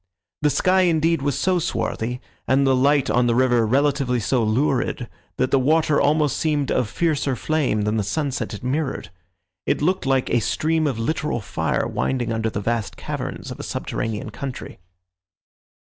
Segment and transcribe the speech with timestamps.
[0.41, 5.07] The sky, indeed, was so swarthy, and the light on the river relatively so lurid,
[5.37, 9.11] that the water almost seemed of fiercer flame than the sunset it mirrored.
[9.67, 13.63] It looked like a stream of literal fire winding under the vast caverns of a
[13.63, 14.79] subterranean country.